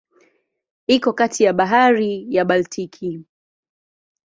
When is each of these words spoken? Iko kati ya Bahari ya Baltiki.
Iko 0.87 1.11
kati 1.13 1.43
ya 1.43 1.53
Bahari 1.53 2.25
ya 2.35 2.45
Baltiki. 2.45 3.23